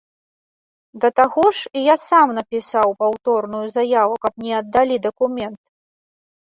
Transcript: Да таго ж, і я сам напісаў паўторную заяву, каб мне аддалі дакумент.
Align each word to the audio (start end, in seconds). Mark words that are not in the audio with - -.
Да 1.03 1.07
таго 1.19 1.43
ж, 1.57 1.69
і 1.79 1.85
я 1.89 1.95
сам 2.09 2.27
напісаў 2.39 2.97
паўторную 3.05 3.63
заяву, 3.77 4.15
каб 4.27 4.33
мне 4.43 4.53
аддалі 4.63 4.95
дакумент. 5.07 5.59